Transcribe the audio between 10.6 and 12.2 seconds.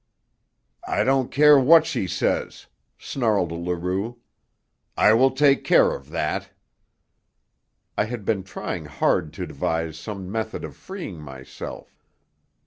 of freeing myself.